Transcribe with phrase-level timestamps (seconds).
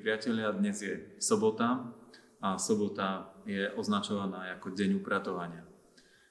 [0.00, 1.92] Priatelia, dnes je sobota
[2.40, 5.60] a sobota je označovaná ako deň upratovania.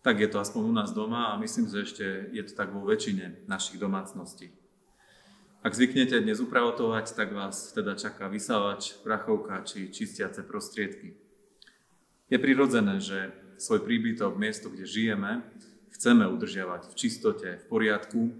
[0.00, 2.88] Tak je to aspoň u nás doma a myslím, že ešte je to tak vo
[2.88, 4.48] väčšine našich domácností.
[5.60, 11.20] Ak zvyknete dnes upratovať, tak vás teda čaká vysávač, prachovka či čistiace prostriedky.
[12.32, 13.28] Je prirodzené, že
[13.60, 15.44] svoj príbytok, miesto, kde žijeme,
[15.92, 18.32] chceme udržiavať v čistote, v poriadku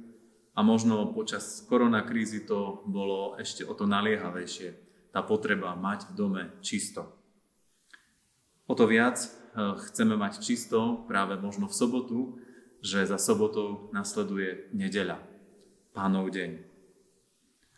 [0.57, 6.43] a možno počas koronakrízy to bolo ešte o to naliehavejšie, tá potreba mať v dome
[6.63, 7.07] čisto.
[8.71, 12.19] O to viac eh, chceme mať čisto práve možno v sobotu,
[12.81, 15.21] že za sobotou nasleduje nedeľa,
[15.93, 16.65] pánov deň.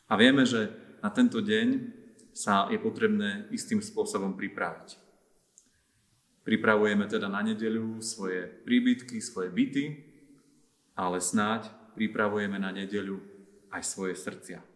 [0.06, 0.70] A vieme, že
[1.02, 1.98] na tento deň
[2.32, 5.01] sa je potrebné istým spôsobom pripraviť.
[6.42, 9.85] Pripravujeme teda na nedeľu svoje príbytky, svoje byty,
[10.98, 13.23] ale snáď pripravujeme na nedeľu
[13.70, 14.71] aj svoje srdcia.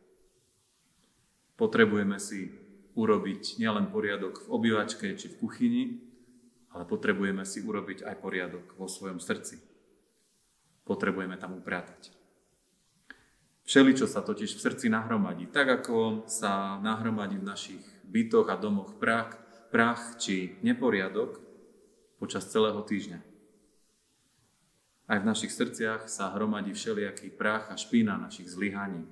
[1.57, 2.53] Potrebujeme si
[2.97, 5.85] urobiť nielen poriadok v obývačke či v kuchyni,
[6.73, 9.61] ale potrebujeme si urobiť aj poriadok vo svojom srdci.
[10.85, 12.13] Potrebujeme tam upratať.
[13.67, 18.95] Všeličo sa totiž v srdci nahromadí, tak ako sa nahromadí v našich bytoch a domoch
[19.01, 19.35] prach,
[19.75, 21.43] prach či neporiadok
[22.23, 23.19] počas celého týždňa.
[25.07, 29.03] Aj v našich srdciach sa hromadí všelijaký prach a špína našich zlyhaní,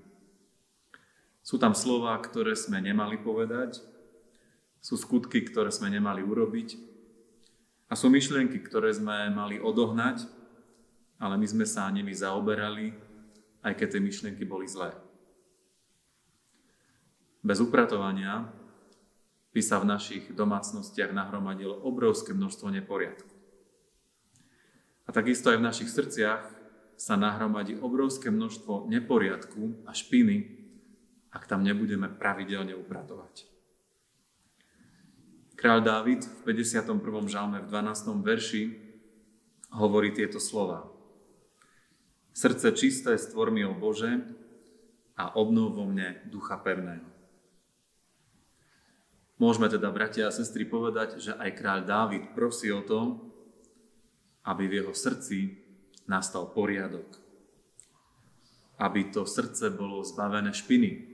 [1.45, 3.85] sú tam slova, ktoré sme nemali povedať,
[4.81, 6.81] sú skutky, ktoré sme nemali urobiť
[7.89, 10.25] a sú myšlienky, ktoré sme mali odohnať,
[11.21, 12.97] ale my sme sa nimi zaoberali,
[13.61, 14.97] aj keď tie myšlienky boli zlé.
[17.45, 18.49] Bez upratovania
[19.53, 23.29] by sa v našich domácnostiach nahromadilo obrovské množstvo neporiadku.
[25.05, 26.41] A takisto aj v našich srdciach
[26.97, 30.64] sa nahromadí obrovské množstvo neporiadku a špiny,
[31.35, 33.51] ak tam nebudeme pravidelne upratovať.
[35.59, 37.03] Kráľ Dávid v 51.
[37.27, 38.23] žalme v 12.
[38.23, 38.63] verši
[39.75, 40.87] hovorí tieto slova.
[42.35, 44.23] Srdce čisté stvor mi, o Bože,
[45.15, 47.07] a obnov vo mne ducha pevného.
[49.39, 53.31] Môžeme teda, bratia a sestry, povedať, že aj kráľ Dávid prosí o to,
[54.47, 55.59] aby v jeho srdci
[56.11, 57.07] nastal poriadok.
[58.79, 61.14] Aby to srdce bolo zbavené špiny,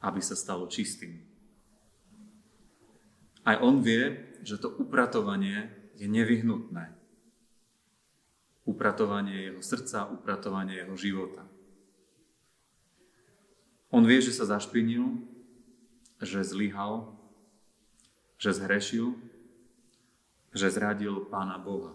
[0.00, 1.20] aby sa stalo čistým.
[3.44, 6.92] Aj on vie, že to upratovanie je nevyhnutné.
[8.64, 11.44] Upratovanie jeho srdca, upratovanie jeho života.
[13.90, 15.18] On vie, že sa zašpinil,
[16.22, 17.10] že zlyhal,
[18.38, 19.18] že zhrešil,
[20.54, 21.92] že zradil Pána Boha.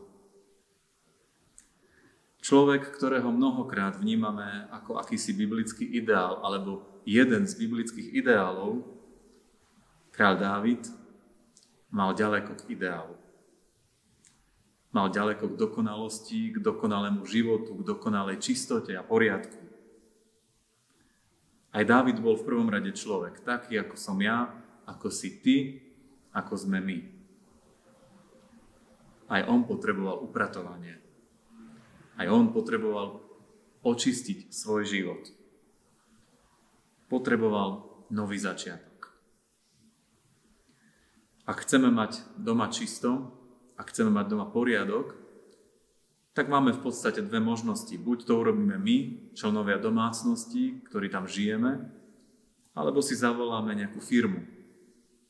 [2.45, 8.81] Človek, ktorého mnohokrát vnímame ako akýsi biblický ideál alebo jeden z biblických ideálov,
[10.09, 10.89] král Dávid,
[11.93, 13.13] mal ďaleko k ideálu.
[14.89, 19.61] Mal ďaleko k dokonalosti, k dokonalému životu, k dokonalej čistote a poriadku.
[21.75, 24.49] Aj Dávid bol v prvom rade človek, taký ako som ja,
[24.87, 25.57] ako si ty,
[26.31, 26.99] ako sme my.
[29.27, 30.95] Aj on potreboval upratovanie.
[32.15, 33.19] Aj on potreboval
[33.83, 35.34] očistiť svoj život
[37.07, 39.13] potreboval nový začiatok.
[41.45, 43.31] Ak chceme mať doma čisto,
[43.77, 45.13] ak chceme mať doma poriadok,
[46.35, 47.95] tak máme v podstate dve možnosti.
[47.95, 48.97] Buď to urobíme my,
[49.37, 51.79] členovia domácnosti, ktorí tam žijeme,
[52.75, 54.43] alebo si zavoláme nejakú firmu,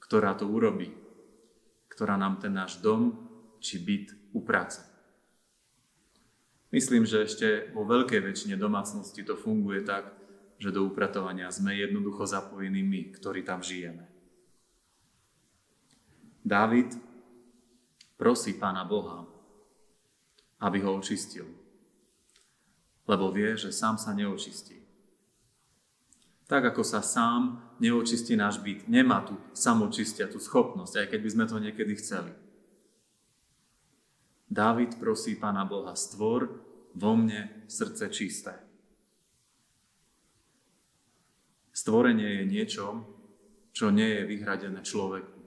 [0.02, 0.90] ktorá to urobí,
[1.94, 3.22] ktorá nám ten náš dom
[3.62, 4.81] či byt upráca.
[6.74, 10.09] Myslím, že ešte vo veľkej väčšine domácnosti to funguje tak,
[10.56, 14.08] že do upratovania sme jednoducho zapojení my, ktorí tam žijeme.
[16.46, 16.94] Dávid
[18.16, 19.26] prosí Pána Boha,
[20.62, 21.50] aby ho očistil,
[23.09, 24.78] lebo vie, že sám sa neočistí.
[26.46, 31.29] Tak ako sa sám neočistí náš byt, nemá tu samočistia, tú schopnosť, aj keď by
[31.34, 32.32] sme to niekedy chceli.
[34.46, 36.62] Dávid prosí Pána Boha, stvor
[36.94, 38.65] vo mne srdce čisté.
[41.85, 43.05] Stvorenie je niečo,
[43.70, 45.37] čo nie je vyhradené človeku.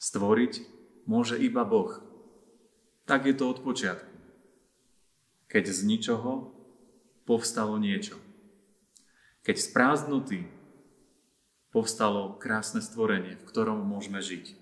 [0.00, 0.64] Stvoriť
[1.04, 2.00] môže iba Boh.
[3.04, 4.16] Tak je to od počiatku.
[5.52, 6.56] Keď z ničoho
[7.28, 8.16] povstalo niečo.
[9.44, 10.38] Keď z prázdnoty
[11.68, 14.56] povstalo krásne stvorenie, v ktorom môžeme žiť.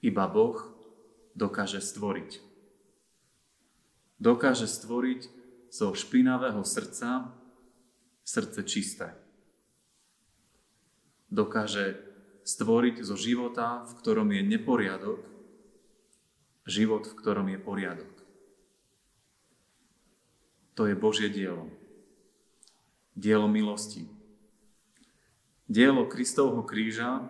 [0.00, 0.64] Iba Boh
[1.36, 2.40] dokáže stvoriť.
[4.16, 5.28] Dokáže stvoriť
[5.68, 7.43] zo špinavého srdca
[8.24, 9.14] srdce čisté.
[11.34, 11.98] dokáže
[12.46, 15.20] stvoriť zo života, v ktorom je neporiadok,
[16.64, 18.12] život, v ktorom je poriadok.
[20.78, 21.70] To je Božie dielo.
[23.14, 24.06] Dielo milosti.
[25.66, 27.24] Dielo Kristovho kríža,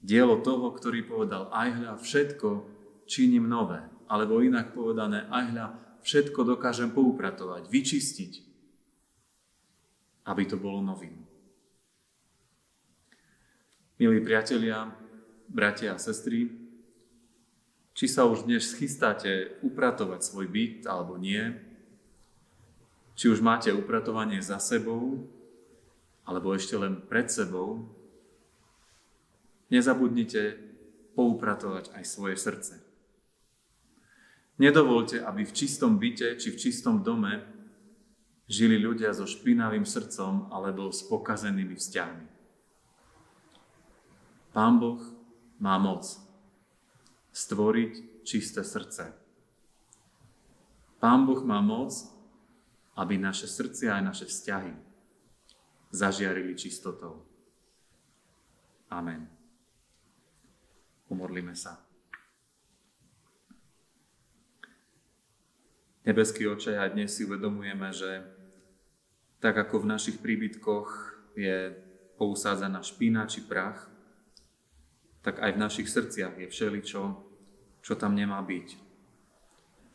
[0.00, 2.48] dielo toho, ktorý povedal, aj hľa, všetko
[3.08, 3.80] činím nové.
[4.06, 5.66] Alebo inak povedané, aj hľa,
[6.04, 8.32] všetko dokážem poupratovať, vyčistiť,
[10.24, 11.20] aby to bolo novým.
[14.00, 14.90] Milí priatelia,
[15.46, 16.50] bratia a sestry,
[17.94, 21.54] či sa už dnes chystáte upratovať svoj byt alebo nie,
[23.14, 25.22] či už máte upratovanie za sebou,
[26.26, 27.86] alebo ešte len pred sebou,
[29.70, 30.58] nezabudnite
[31.14, 32.82] poupratovať aj svoje srdce.
[34.58, 37.53] Nedovolte, aby v čistom byte či v čistom dome
[38.48, 42.26] žili ľudia so špinavým srdcom alebo s pokazenými vzťahmi.
[44.54, 45.02] Pán Boh
[45.58, 46.06] má moc
[47.34, 49.12] stvoriť čisté srdce.
[51.02, 52.14] Pán Boh má moc
[52.94, 54.72] aby naše srdcia aj naše vzťahy
[55.90, 57.26] zažiarili čistotou.
[58.90, 59.26] Amen.
[61.10, 61.83] Umorlíme sa.
[66.04, 68.28] Nebeský oče, aj dnes si uvedomujeme, že
[69.40, 70.88] tak ako v našich príbytkoch
[71.32, 71.72] je
[72.20, 73.88] pousádzaná špína či prach,
[75.24, 77.02] tak aj v našich srdciach je všeličo,
[77.80, 78.68] čo tam nemá byť,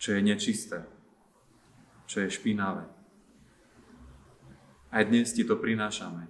[0.02, 0.82] čo je nečisté,
[2.10, 2.90] čo je špinavé.
[4.90, 6.26] Aj dnes ti to prinášame.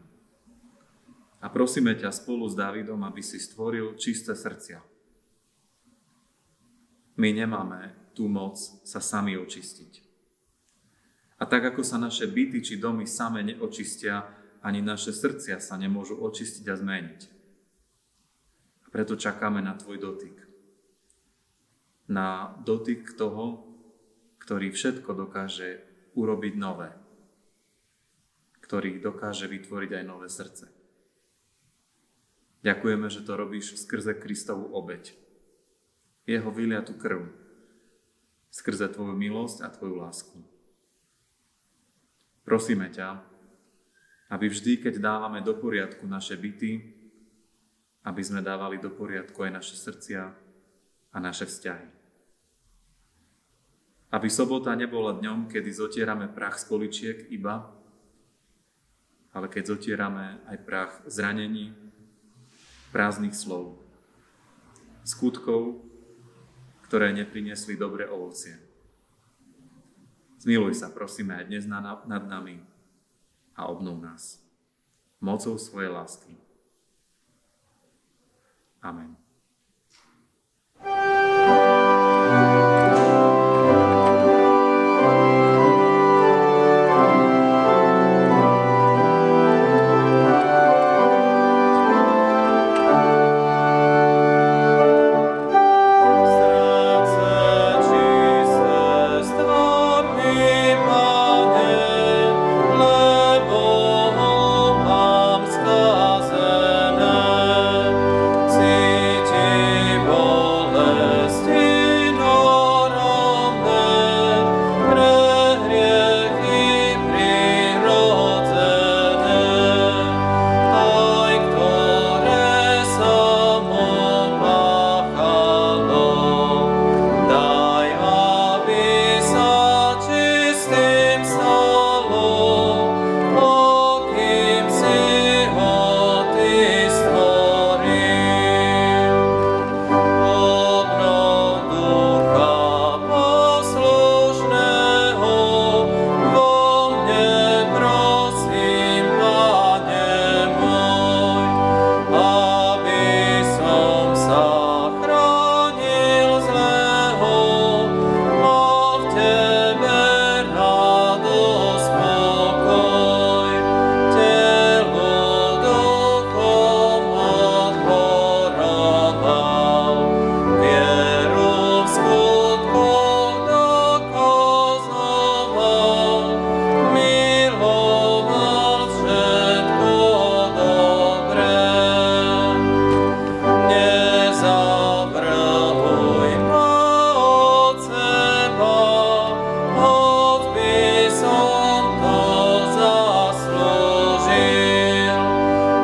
[1.40, 4.84] A prosíme ťa spolu s Dávidom, aby si stvoril čisté srdcia.
[7.16, 10.04] My nemáme tú moc sa sami očistiť.
[11.40, 14.28] A tak ako sa naše byty či domy same neočistia,
[14.60, 17.22] ani naše srdcia sa nemôžu očistiť a zmeniť.
[18.84, 20.36] A preto čakáme na tvoj dotyk.
[22.12, 23.64] Na dotyk toho,
[24.44, 25.80] ktorý všetko dokáže
[26.20, 26.92] urobiť nové.
[28.60, 30.68] Ktorý dokáže vytvoriť aj nové srdce.
[32.68, 35.16] Ďakujeme, že to robíš skrze Kristovú obeď.
[36.28, 37.49] Jeho vyliatú krv.
[38.50, 40.38] Skrze Tvoju milosť a Tvoju lásku.
[42.42, 43.22] Prosíme ťa,
[44.30, 46.82] aby vždy, keď dávame do poriadku naše byty,
[48.06, 50.34] aby sme dávali do poriadku aj naše srdcia
[51.14, 51.88] a naše vzťahy.
[54.10, 57.70] Aby sobota nebola dňom, kedy zotierame prach z poličiek iba,
[59.30, 61.78] ale keď zotierame aj prach zranení,
[62.90, 63.78] prázdnych slov,
[65.06, 65.86] skutkov,
[66.90, 68.58] ktoré neprinesli dobré ovocie.
[70.42, 72.58] Zmiluj sa, prosíme, aj dnes nad nami
[73.54, 74.42] a obnov nás
[75.22, 76.34] mocou svojej lásky.
[78.82, 79.29] Amen.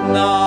[0.08, 0.45] No.